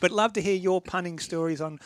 [0.00, 1.78] But love to hear your punning stories on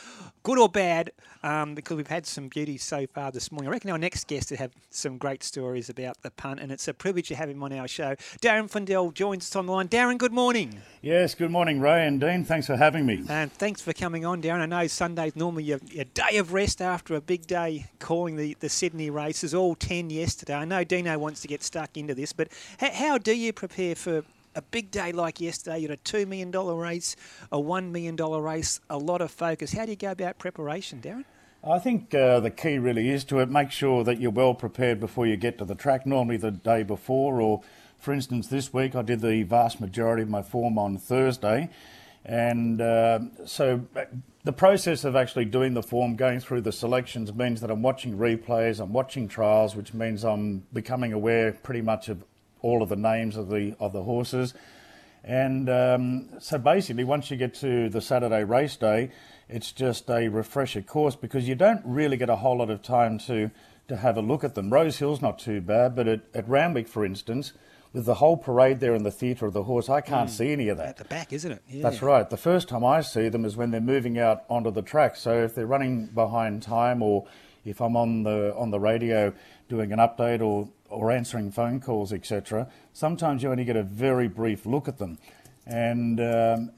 [0.43, 1.13] good or bad,
[1.43, 3.69] um, because we've had some beauties so far this morning.
[3.69, 6.89] I reckon our next guest will have some great stories about the punt, and it's
[6.89, 8.15] a privilege to have him on our show.
[8.41, 9.89] Darren Flindell joins us on the line.
[9.89, 10.81] Darren, good morning.
[11.03, 12.45] Yes, good morning, Ray and Dean.
[12.45, 13.25] Thanks for having me.
[13.29, 14.61] And thanks for coming on, Darren.
[14.61, 18.57] I know Sunday's normally your, your day of rest after a big day calling the,
[18.61, 20.55] the Sydney races, all 10 yesterday.
[20.55, 22.49] I know Dino wants to get stuck into this, but
[22.79, 24.25] how, how do you prepare for
[24.59, 27.15] a big day like yesterday, you had a $2 million race,
[27.53, 29.73] a $1 million race, a lot of focus.
[29.73, 31.25] How do you go about preparation, Darren?
[31.65, 35.27] I think uh, the key really is to make sure that you're well prepared before
[35.27, 37.63] you get to the track, normally the day before, or
[37.99, 41.71] for instance, this week I did the vast majority of my form on Thursday.
[42.25, 44.05] And uh, so uh,
[44.45, 48.19] the process of actually doing the form, going through the selections, means that I'm watching
[48.19, 52.25] replays, I'm watching trials, which means I'm becoming aware pretty much of
[52.63, 54.55] all of the names of the of the horses.
[55.25, 59.11] And um, so basically, once you get to the Saturday race day,
[59.49, 63.19] it's just a refresher course because you don't really get a whole lot of time
[63.21, 63.51] to
[63.89, 64.73] to have a look at them.
[64.73, 67.55] Rose Hill's not too bad, but at, at Randwick, for instance,
[67.93, 70.33] with the whole parade there in the theatre of the horse, I can't mm.
[70.33, 70.89] see any of that.
[70.89, 71.63] At the back, isn't it?
[71.67, 71.83] Yeah.
[71.83, 72.29] That's right.
[72.29, 75.17] The first time I see them is when they're moving out onto the track.
[75.17, 77.27] So if they're running behind time, or
[77.65, 79.33] if I'm on the on the radio
[79.69, 84.29] doing an update or or answering phone calls, etc., sometimes you only get a very
[84.29, 85.19] brief look at them.
[85.67, 86.71] And um,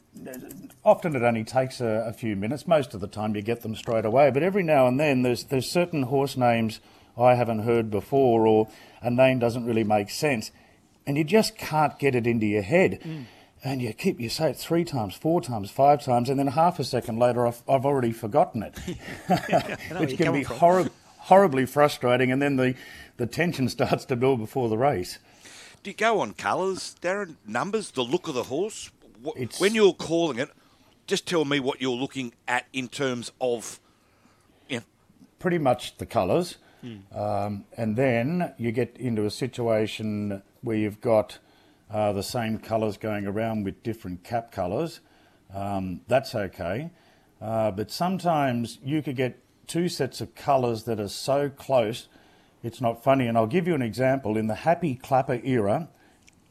[0.84, 2.66] often it only takes a, a, few minutes.
[2.66, 4.30] Most of the time you get them straight away.
[4.30, 6.80] But every now and then there's, there's certain horse names
[7.16, 8.68] I haven't heard before or
[9.00, 10.50] a name doesn't really make sense.
[11.06, 13.00] And you just can't get it into your head.
[13.02, 13.24] Mm.
[13.62, 16.78] And you keep, you say it three times, four times, five times, and then half
[16.78, 18.78] a second later I've, I've already forgotten it.
[19.98, 20.92] Which can be horrible
[21.30, 22.74] horribly frustrating, and then the,
[23.16, 25.18] the tension starts to build before the race.
[25.82, 27.36] Do you go on colours, Darren?
[27.46, 28.90] Numbers, the look of the horse?
[29.58, 30.48] when you're calling it,
[31.06, 33.78] just tell me what you're looking at in terms of.
[34.68, 34.80] Yeah.
[35.38, 36.56] Pretty much the colours.
[36.82, 37.14] Mm.
[37.14, 41.38] Um, and then you get into a situation where you've got
[41.90, 45.00] uh, the same colours going around with different cap colours.
[45.54, 46.90] Um, that's okay.
[47.42, 49.38] Uh, but sometimes you could get
[49.70, 52.08] two sets of colours that are so close,
[52.62, 53.28] it's not funny.
[53.28, 54.36] And I'll give you an example.
[54.36, 55.88] In the Happy Clapper era,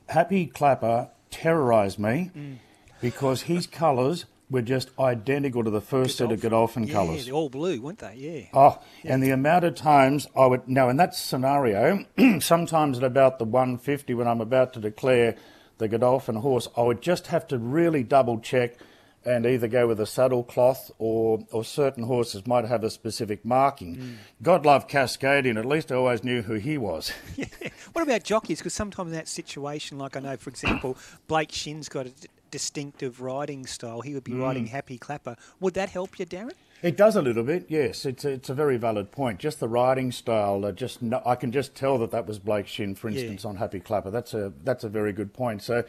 [0.07, 2.56] Happy Clapper terrorised me mm.
[3.02, 6.28] because his colours were just identical to the first Godolphin.
[6.29, 7.25] set of Godolphin yeah, colours.
[7.25, 8.16] they're all blue, weren't they?
[8.16, 8.41] Yeah.
[8.53, 9.13] Oh, yeah.
[9.13, 12.06] and the amount of times I would now in that scenario,
[12.40, 15.35] sometimes at about the 150 when I'm about to declare
[15.78, 18.78] the Godolphin horse, I would just have to really double check
[19.25, 23.44] and either go with a saddle cloth or, or certain horses might have a specific
[23.44, 23.96] marking.
[23.96, 24.16] Mm.
[24.41, 27.12] God love Cascadian, at least I always knew who he was.
[27.35, 27.46] yeah.
[27.94, 28.59] What about jockeys?
[28.59, 30.97] Because sometimes in that situation, like I know, for example,
[31.28, 34.02] Blake Shinn's got a d- distinctive riding style.
[34.02, 34.41] He would be mm.
[34.41, 35.35] riding Happy Clapper.
[35.59, 36.53] Would that help you, Darren?
[36.81, 38.06] It does a little bit, yes.
[38.06, 39.40] It's a, it's a very valid point.
[39.40, 42.68] Just the riding style, uh, just no, I can just tell that that was Blake
[42.68, 43.50] Shinn, for instance, yeah.
[43.50, 44.12] on Happy Clapper.
[44.12, 45.62] That's a that's a very good point.
[45.62, 45.84] So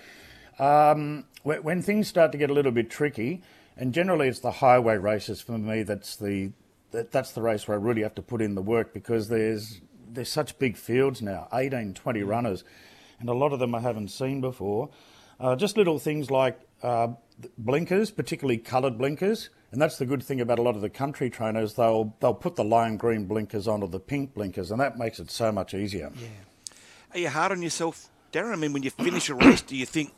[0.60, 3.42] um, when things start to get a little bit tricky,
[3.76, 6.52] and generally it's the highway races for me that's the
[6.90, 9.80] that, that's the race where I really have to put in the work because there's
[10.12, 12.64] there's such big fields now, 18, 20 runners,
[13.20, 14.90] and a lot of them I haven't seen before.
[15.38, 17.08] Uh, just little things like uh,
[17.56, 21.30] blinkers, particularly coloured blinkers, and that's the good thing about a lot of the country
[21.30, 21.74] trainers.
[21.74, 25.30] They'll they'll put the lime green blinkers onto the pink blinkers, and that makes it
[25.30, 26.12] so much easier.
[26.20, 26.28] Yeah.
[27.12, 28.52] Are you hard on yourself, Darren?
[28.52, 30.12] I mean, when you finish a race, do you think,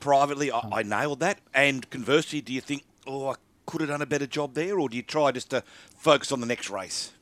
[0.00, 1.38] privately, I, I nailed that?
[1.54, 3.34] And conversely, do you think, oh, I
[3.66, 5.62] could have done a better job there, or do you try just to
[5.96, 7.12] focus on the next race?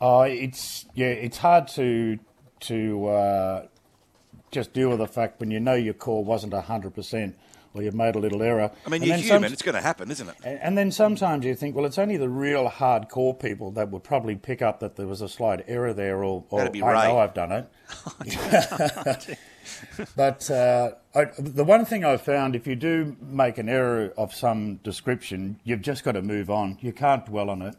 [0.00, 2.18] Oh, it's yeah, it's hard to
[2.60, 3.66] to uh,
[4.50, 7.36] just deal with the fact when you know your core wasn't hundred percent
[7.78, 8.70] or you've made a little error.
[8.84, 10.36] I mean, and you're human; some, it's going to happen, isn't it?
[10.44, 14.36] And, then sometimes you think, well, it's only the real hardcore people that would probably
[14.36, 17.52] pick up that there was a slight error there, or, or I know I've done
[17.52, 17.68] it.
[20.16, 24.34] but uh, I, the one thing I've found, if you do make an error of
[24.34, 26.78] some description, you've just got to move on.
[26.80, 27.74] You can't dwell on it.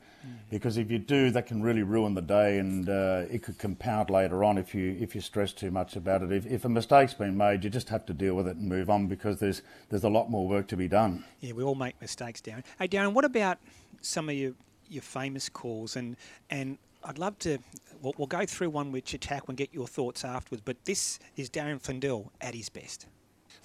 [0.50, 4.10] Because if you do, that can really ruin the day, and uh, it could compound
[4.10, 6.32] later on if you if you stress too much about it.
[6.32, 8.90] If, if a mistake's been made, you just have to deal with it and move
[8.90, 11.24] on because there's there's a lot more work to be done.
[11.40, 12.64] Yeah, we all make mistakes, Darren.
[12.80, 13.58] Hey, Darren, what about
[14.02, 14.54] some of your
[14.90, 16.16] your famous calls and
[16.50, 17.58] and I'd love to.
[18.02, 20.62] We'll, we'll, go through one which attack and get your thoughts afterwards.
[20.66, 23.08] But this is Darren Flindell at his best.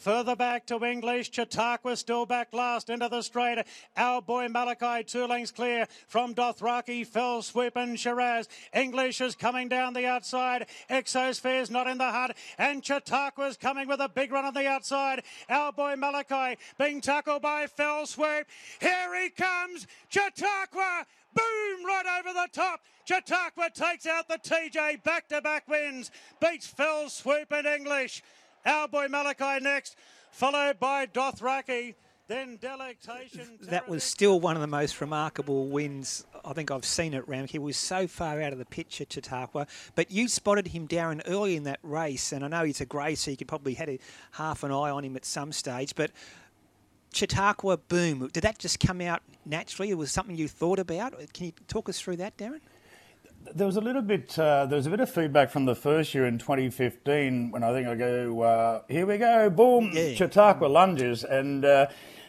[0.03, 1.31] Further back to English.
[1.31, 3.65] Chautauqua still back last into the straight.
[3.97, 8.49] Our boy Malachi, two lengths clear from Dothraki, Fell Swoop and Shiraz.
[8.75, 10.67] English is coming down the outside.
[10.91, 12.37] Exosphere's not in the hut.
[12.59, 15.23] And Chautauqua's coming with a big run on the outside.
[15.49, 18.49] Our boy Malachi being tackled by Fell Swoop.
[18.81, 19.87] Here he comes.
[20.09, 21.07] Chautauqua.
[21.33, 21.87] Boom!
[21.87, 22.81] Right over the top.
[23.05, 25.05] Chautauqua takes out the TJ.
[25.05, 26.11] Back to back wins.
[26.41, 28.23] Beats Fell Swoop and English.
[28.65, 29.97] Our boy Malachi next,
[30.31, 31.95] followed by Dothraki.
[32.29, 33.59] Then delectation.
[33.63, 37.51] That was still one of the most remarkable wins I think I've seen at Randwick.
[37.51, 39.67] He was so far out of the picture, Chautauqua.
[39.97, 43.17] But you spotted him, Darren, early in that race, and I know he's a grey,
[43.17, 43.99] so you could probably had a,
[44.33, 45.95] half an eye on him at some stage.
[45.95, 46.13] But
[47.13, 48.29] Chautauqua, boom!
[48.33, 49.91] Did that just come out naturally?
[49.91, 51.15] It was something you thought about.
[51.35, 52.61] Can you talk us through that, Darren?
[53.55, 54.39] There was a little bit.
[54.39, 57.73] Uh, there was a bit of feedback from the first year in 2015 when I
[57.73, 60.15] think I go, uh, here we go, boom, Yeah.
[60.15, 61.87] Chautauqua lunges, and uh,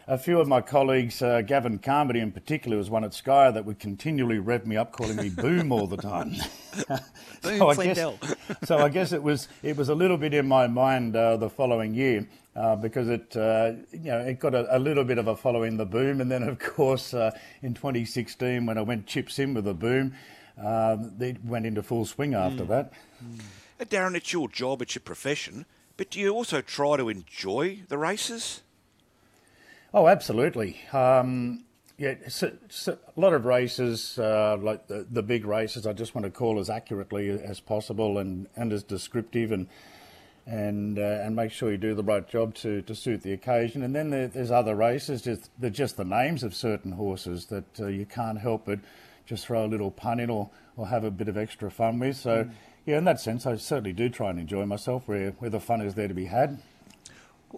[0.07, 3.63] a few of my colleagues, uh, Gavin Carmody in particular, was one at Sky that
[3.65, 6.33] would continually rev me up, calling me boom all the time.
[7.43, 7.99] Boom, I guess,
[8.63, 11.49] so I guess it was it was a little bit in my mind uh, the
[11.49, 12.27] following year.
[12.55, 15.75] Uh, because it, uh, you know, it got a, a little bit of a following
[15.77, 17.31] the boom, and then of course uh,
[17.63, 20.13] in 2016 when I went chips in with the boom,
[20.57, 22.93] um, they went into full swing after that.
[23.79, 25.65] Uh, Darren, it's your job, it's your profession,
[25.97, 28.61] but do you also try to enjoy the races?
[29.93, 30.79] Oh, absolutely.
[30.91, 31.65] Um,
[31.97, 36.15] yeah, so, so a lot of races, uh, like the, the big races, I just
[36.15, 39.67] want to call as accurately as possible and, and as descriptive and
[40.45, 43.81] and uh, and make sure you do the right job to, to suit the occasion.
[43.83, 47.79] And then there, there's other races, just they're just the names of certain horses that
[47.79, 48.79] uh, you can't help but
[49.25, 52.17] just throw a little pun in or, or have a bit of extra fun with.
[52.17, 52.51] So mm.
[52.85, 55.81] yeah, in that sense, I certainly do try and enjoy myself where where the fun
[55.81, 56.59] is there to be had.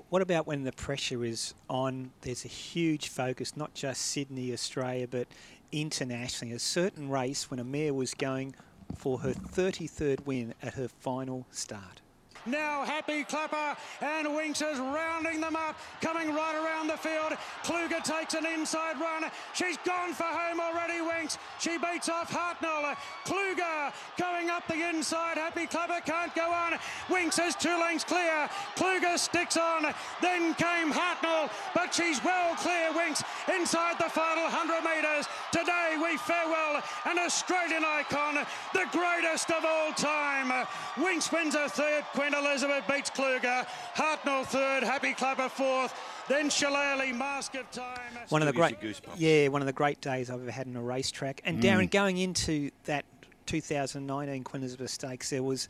[0.09, 2.11] What about when the pressure is on?
[2.21, 5.27] There's a huge focus, not just Sydney, Australia, but
[5.71, 6.53] internationally.
[6.53, 8.55] A certain race when a mare was going
[8.97, 12.01] for her 33rd win at her final start.
[12.45, 17.33] Now Happy Clapper and Winx is rounding them up, coming right around the field.
[17.63, 19.29] Kluger takes an inside run.
[19.53, 21.37] She's gone for home already, Winx.
[21.59, 22.95] She beats off Hartnell.
[23.25, 25.37] Kluger going up the inside.
[25.37, 26.73] Happy Clapper can't go on.
[27.09, 28.49] Winx is two lengths clear.
[28.75, 29.93] Kluger sticks on.
[30.21, 35.27] Then came Hartnell, but she's well clear, Winx, inside the final 100 metres.
[35.51, 38.35] Today we farewell an Australian icon,
[38.73, 40.67] the greatest of all time.
[40.95, 42.03] Winx wins a third.
[42.13, 43.65] Queen Elizabeth beats Kluger.
[43.95, 44.83] Hartnell third.
[44.83, 45.93] Happy Clapper fourth.
[46.27, 47.99] Then Shillelagh, Mask of Time.
[48.29, 49.15] One of the great, gives you goosebumps.
[49.17, 51.41] yeah, one of the great days I've ever had in a racetrack.
[51.45, 53.05] And Darren, going into that
[53.45, 55.67] 2019 Queen Elizabeth Stakes, there was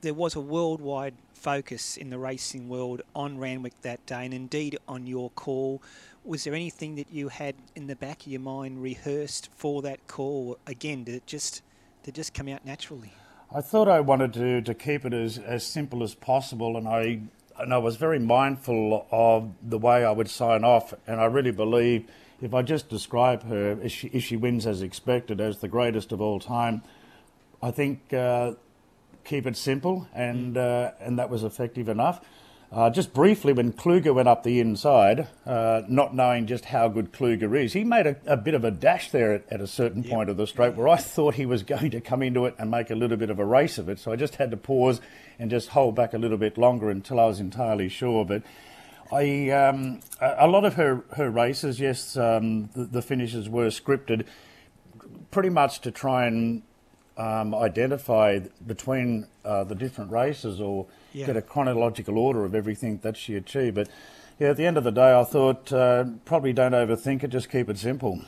[0.00, 4.78] there was a worldwide focus in the racing world on Randwick that day, and indeed
[4.88, 5.82] on your call.
[6.24, 10.06] Was there anything that you had in the back of your mind rehearsed for that
[10.06, 10.56] call?
[10.66, 11.60] Again, did it just
[12.02, 13.12] did it just come out naturally?
[13.54, 17.20] I thought I wanted to, to keep it as, as simple as possible, and I
[17.58, 21.52] and I was very mindful of the way I would sign off, and I really
[21.52, 22.10] believe
[22.40, 26.10] if I just describe her, if she, if she wins as expected, as the greatest
[26.10, 26.82] of all time,
[27.62, 28.54] I think uh,
[29.24, 32.24] keep it simple, and uh, and that was effective enough.
[32.74, 37.12] Uh, just briefly, when Kluger went up the inside, uh, not knowing just how good
[37.12, 40.02] Kluger is, he made a, a bit of a dash there at, at a certain
[40.02, 42.72] point of the straight where I thought he was going to come into it and
[42.72, 44.00] make a little bit of a race of it.
[44.00, 45.00] So I just had to pause
[45.38, 48.24] and just hold back a little bit longer until I was entirely sure.
[48.24, 48.42] But
[49.12, 53.68] I, um, a, a lot of her, her races, yes, um, the, the finishes were
[53.68, 54.26] scripted
[55.30, 56.62] pretty much to try and
[57.16, 61.26] um, identify between uh, the different races or Yeah.
[61.26, 63.76] get a chronological order of everything that she achieved.
[63.76, 63.88] But
[64.38, 67.48] yeah, at the end of the day, I thought uh, probably don't overthink it, just
[67.48, 68.20] keep it simple.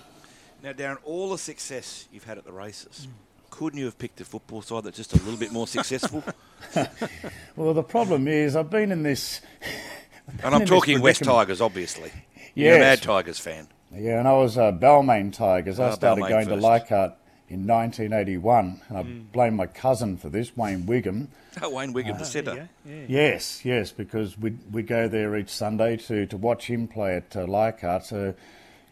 [0.62, 3.08] Now, Darren, all the success you've had at the races,
[3.50, 6.22] couldn't you have picked a football side that's just a little bit more successful?
[7.56, 9.40] Well, the problem is I've been in this.
[10.44, 11.24] and I'm in talking West.
[11.24, 12.10] Tigers, obviously.
[12.54, 13.00] You're a Yes.
[13.00, 13.68] Mad Tigers fan.
[13.94, 15.78] Yeah, and I was uh, Balmain Tigers.
[15.80, 16.56] I Ah, started Balmain going to.
[16.56, 17.14] Leichhardt
[17.48, 19.32] in 1981, and I Mm.
[19.32, 21.28] blame my cousin for this, Wayne Wiggum.
[21.62, 22.54] Oh, Wayne Wiggum, the There setter.
[22.54, 22.68] go.
[22.90, 23.04] Yeah.
[23.08, 27.34] Yes, yes, because we we go there each Sunday to, to watch him play at
[27.36, 28.04] uh, Leichhardt.
[28.04, 28.34] So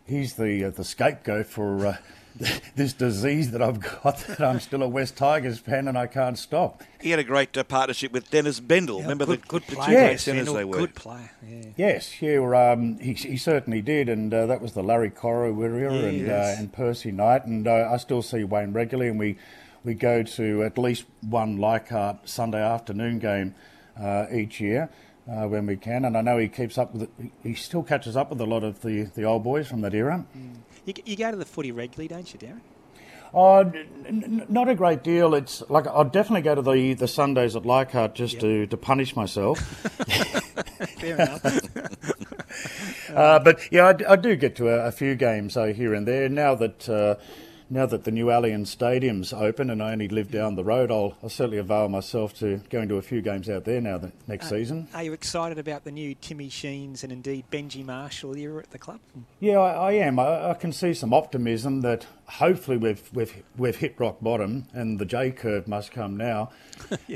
[0.07, 1.97] he's the uh, the scapegoat for uh,
[2.75, 4.19] this disease that I've got.
[4.27, 6.83] That I'm still a West Tigers fan and I can't stop.
[7.01, 8.97] He had a great uh, partnership with Dennis Bendel.
[8.99, 9.87] Yeah, Remember good, the, good the player.
[9.87, 10.09] two Yes.
[10.09, 10.77] great centres they were.
[10.79, 11.31] Good player.
[11.47, 11.65] Yeah.
[11.77, 15.93] Yes, yeah, um, he, he certainly did, and uh, that was the Larry Corowa era
[15.93, 16.57] and Yes.
[16.57, 19.37] uh, and Percy Knight, and uh, I still see Wayne regularly, and we
[19.85, 23.55] we go to at least one Leichhardt Sunday afternoon game
[24.01, 24.89] uh, each year.
[25.31, 27.11] Uh, when we can, and I know he keeps up with it.
[27.43, 30.25] He still catches up with a lot of the, the old boys from that era.
[30.85, 32.61] You, you go to the footy regularly, don't you, Darren?
[33.37, 33.75] Oh, n-
[34.07, 35.35] n- not a great deal.
[35.35, 39.17] It's like I'd definitely go to the, the Sundays at Leichhardt just to, to punish
[39.17, 39.59] myself.
[40.99, 41.45] Fair enough.
[43.13, 45.95] Uh, but yeah, I d- I, do get to a, a few games uh, here
[45.95, 46.29] and there.
[46.29, 47.15] Now that uh,
[47.71, 51.17] now that the new Allianz Stadium's open and I only live down the road, I'll,
[51.23, 54.49] I'll certainly avail myself to going to a few games out there now the next
[54.49, 54.89] season.
[54.95, 58.79] Are you excited about the new Timmy Sheens and indeed Benji Marshall era at the
[58.79, 59.01] club?
[59.41, 60.19] Yeah, I, I am.
[60.19, 64.99] I, I can see some optimism that hopefully we've we've we've hit rock bottom and
[64.99, 66.51] the J curve must come now.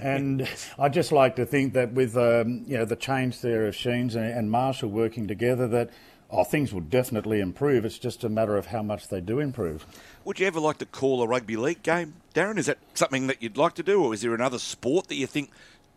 [0.01, 3.75] And I just like to think that with um, you know the change there of
[3.75, 5.91] Sheens and, and Marshall working together, that
[6.31, 7.85] oh things will definitely improve.
[7.85, 9.87] It's just a matter of how much they do improve.
[10.29, 12.59] Would you ever like to call a rugby league game, Darren?
[12.59, 15.27] Is that something that you'd like to do, or is there another sport that you
[15.27, 15.51] think,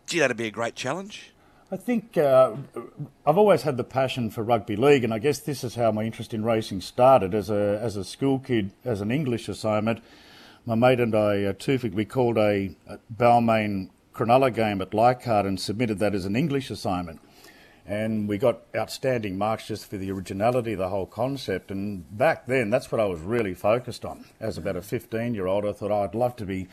[0.05, 1.33] gee, that'd be a great challenge?
[1.69, 2.55] I think uh,
[3.27, 6.03] I've always had the passion for rugby league, and I guess this is how my
[6.03, 7.35] interest in racing started.
[7.35, 10.01] As a as a school kid, as an English assignment,
[10.65, 15.45] my mate and I, uh, Tufik, we called a, a Balmain Cronulla game at Leichhardt
[15.45, 17.19] and submitted that as an English assignment.
[17.85, 21.71] And we got outstanding marks just for the originality of the whole concept.
[21.71, 24.25] And back then, that's what I was really focused on.
[24.39, 26.67] As about a 15 year old, I thought oh, I'd love to be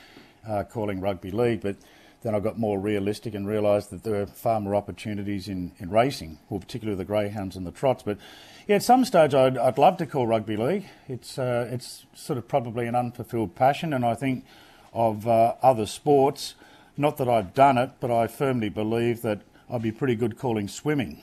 [0.47, 1.77] uh, calling rugby league, but
[2.23, 5.91] then I got more realistic and realised that there were far more opportunities in, in
[5.91, 8.03] racing, or particularly the greyhounds and the trots.
[8.03, 8.19] But
[8.67, 10.87] yeah, at some stage, I'd, I'd love to call rugby league.
[11.09, 14.45] It's uh, it's sort of probably an unfulfilled passion, and I think
[14.93, 16.55] of uh, other sports.
[16.97, 20.69] Not that I've done it, but I firmly believe that I'd be pretty good calling
[20.69, 21.21] swimming.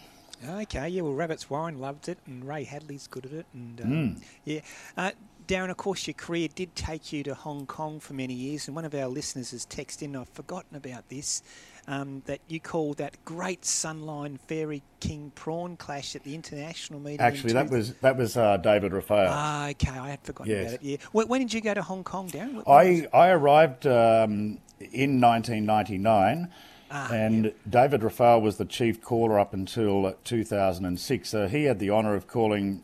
[0.48, 3.88] Okay, yeah, well, Rabbits Warren loved it, and Ray Hadley's good at it, and um,
[3.88, 4.22] Mm.
[4.44, 4.60] yeah.
[4.98, 5.12] Uh,
[5.48, 8.76] Darren, of course, your career did take you to Hong Kong for many years, and
[8.76, 10.16] one of our listeners has texted in.
[10.16, 11.42] I've forgotten about this.
[11.88, 17.20] Um, that you called that great Sunline Fairy King prawn clash at the international meeting.
[17.20, 19.28] in Actually, that was that was uh, David Raphael.
[19.30, 20.62] Ah, okay, I had forgotten Yes.
[20.74, 20.82] about it.
[20.82, 20.98] Yeah.
[21.12, 22.56] When, when did you go to Hong Kong, Darren?
[22.56, 26.52] When- I, I arrived um, in 1999,
[26.92, 31.30] Ah, and David Raphael was the chief caller up until uh, 2006.
[31.30, 32.84] So he had the honour of calling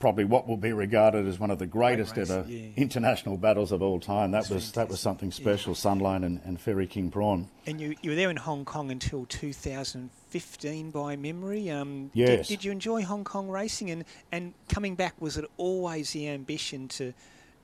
[0.00, 2.70] probably what will be regarded as one of the greatest race, ever yeah.
[2.76, 4.30] international battles of all time.
[4.32, 5.74] That was that was something special.
[5.74, 7.48] Sunline and, and Fairy King Prawn.
[7.66, 11.70] And you, you were there in Hong Kong until 2015 by memory.
[11.70, 12.48] Um, Yes.
[12.48, 13.90] Did, did you enjoy Hong Kong racing?
[13.90, 17.12] And, and coming back, was it always the ambition to,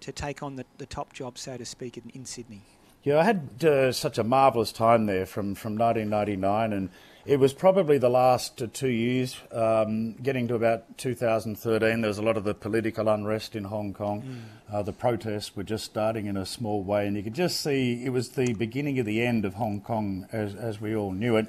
[0.00, 2.62] to take on the, the top job, so to speak, in, in Sydney?
[3.06, 6.90] Yeah, I had uh, such a marvellous time there from, from 1999, and
[7.24, 12.00] it was probably the last uh, two years, um, getting to about 2013.
[12.00, 14.42] There was a lot of the political unrest in Hong Kong.
[14.68, 18.04] Uh, the protests were just starting in a small way, and you could just see
[18.04, 21.36] it was the beginning of the end of Hong Kong as, as we all knew
[21.36, 21.46] it.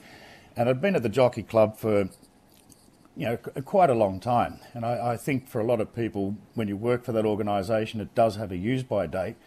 [0.55, 2.07] And I'd been at the Jockey Club for
[3.15, 4.59] you know, quite a long time.
[4.75, 7.99] And I, I think for a lot of people, when you work for that organisation,
[7.99, 9.37] it does have a use by date.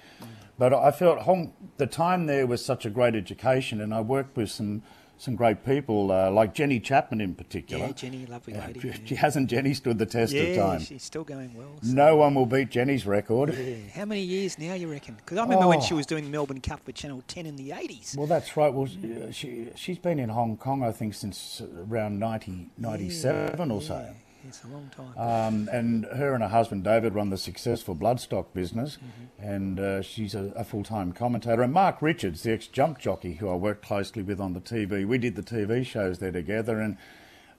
[0.60, 4.36] But I felt Hong, the time there was such a great education, and I worked
[4.36, 4.82] with some
[5.16, 7.86] some great people uh, like Jenny Chapman in particular.
[7.86, 8.92] Yeah, Jenny, lovely Uh, lady.
[9.06, 10.80] she hasn't Jenny stood the test of yeah, time.
[10.80, 11.72] she's still going well.
[11.82, 13.54] so- No one will beat Jenny's record.
[13.54, 13.76] Yeah.
[13.94, 15.14] How many years now, you reckon?
[15.16, 15.98] Because I remember when she Oh.
[15.98, 18.16] was doing the Melbourne Cup with Channel 10 in the 80s.
[18.16, 18.72] Well, that's right.
[18.72, 23.80] Well, uh, she she's been in Hong Kong, I think, since around 90, 97 or
[23.82, 24.14] so.
[24.46, 25.16] It's a long time.
[25.16, 28.98] Um, and her and her husband David run the successful bloodstock business,
[29.38, 31.62] and uh, she's a, a full-time commentator.
[31.62, 35.18] And Mark Richards, the ex-jump jockey who I worked closely with on the TV, we
[35.18, 36.96] did the TV shows there together, and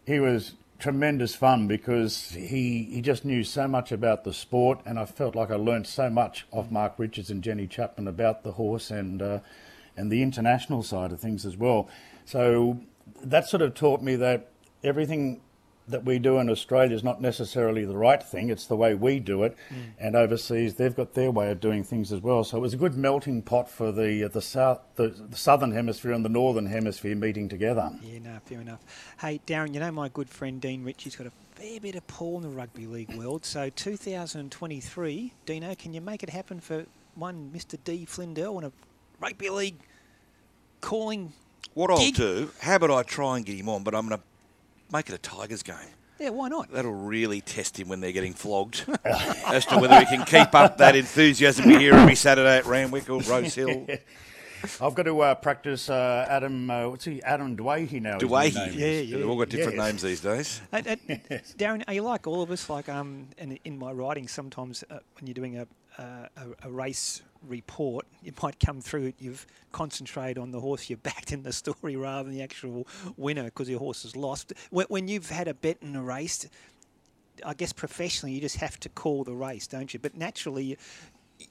[0.05, 4.97] he was tremendous fun because he he just knew so much about the sport, and
[4.97, 8.53] I felt like I learned so much of Mark Richards and Jenny Chapman about the
[8.53, 9.39] horse and uh,
[9.95, 11.87] and the international side of things as well.
[12.25, 12.79] So
[13.21, 14.49] that sort of taught me that
[14.83, 15.41] everything
[15.87, 18.49] that we do in Australia is not necessarily the right thing.
[18.49, 19.57] It's the way we do it,
[19.99, 22.43] and overseas they've got their way of doing things as well.
[22.43, 25.71] So it was a good melting pot for the uh, the south, the, the southern
[25.71, 27.91] hemisphere and the northern hemisphere meeting together.
[28.01, 28.79] Yeah, no, fair enough.
[29.19, 32.37] Hey, Darren, you know my good friend Dean Ritchie's got a fair bit of pull
[32.37, 33.45] in the rugby league world.
[33.45, 36.85] So 2023, Dino, can you make it happen for
[37.15, 37.77] one Mr.
[37.83, 38.05] D.
[38.05, 38.71] Flindell and a
[39.19, 39.75] rugby league
[40.79, 41.33] calling?
[41.73, 44.25] What I'll do, how about I try and get him on, but I'm going to
[44.91, 45.75] make it a Tigers game.
[46.19, 46.71] Yeah, why not?
[46.71, 48.85] That'll really test him when they're getting flogged
[49.47, 53.09] as to whether he can keep up that enthusiasm we hear every Saturday at Randwick
[53.09, 53.87] or Rose Hill.
[54.79, 56.69] I've got to uh, practice uh, Adam.
[56.69, 57.23] Uh, what's he?
[57.23, 58.19] Adam Dwayne now.
[58.19, 58.53] his Dwayne.
[58.75, 59.17] Yeah, yeah.
[59.17, 59.87] They've all got different Yes.
[59.87, 60.61] names these days.
[60.71, 60.95] Uh, uh,
[61.57, 62.69] Darren, are you like all of us?
[62.69, 65.65] Like, um, and in my writing, sometimes uh, when you're doing a,
[65.97, 66.29] a
[66.63, 69.13] a race report, it might come through.
[69.19, 73.45] You've concentrated on the horse you backed in the story rather than the actual winner
[73.45, 74.53] because your horse has lost.
[74.69, 76.47] When, when you've had a bet in a race,
[77.45, 79.99] I guess professionally you just have to call the race, don't you?
[79.99, 80.75] But naturally, you,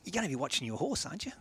[0.05, 1.33] you're going to be watching your horse, aren't you?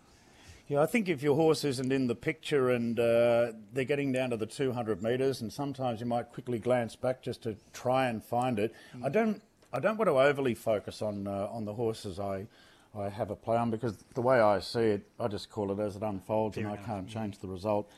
[0.67, 4.29] Yeah, I think if your horse isn't in the picture and uh, they're getting down
[4.29, 8.23] to the 200 metres, and sometimes you might quickly glance back just to try and
[8.23, 8.73] find it.
[9.03, 9.41] I don't,
[9.73, 12.45] I don't want to overly focus on uh, on the horses I,
[12.97, 15.79] I have a play on because the way I see it, I just call it
[15.79, 17.89] as it unfolds, and I can't change the result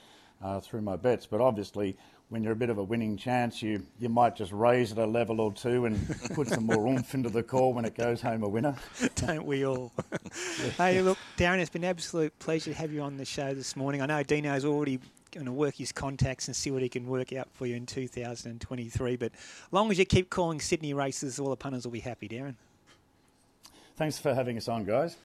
[0.43, 1.25] uh, through my bets.
[1.25, 1.97] But obviously,
[2.29, 5.05] when you're a bit of a winning chance, you you might just raise it a
[5.05, 5.99] level or two and
[6.33, 8.75] put some more oomph into the call when it goes home a winner.
[9.15, 9.91] Don't we all?
[10.77, 13.75] hey, look, Darren, it's been an absolute pleasure to have you on the show this
[13.75, 14.01] morning.
[14.01, 14.99] I know Dino's already
[15.31, 17.85] going to work his contacts and see what he can work out for you in
[17.85, 19.15] 2023.
[19.15, 19.39] But as
[19.71, 22.55] long as you keep calling Sydney races, all the punters will be happy, Darren.
[23.95, 25.17] Thanks for having us on, guys.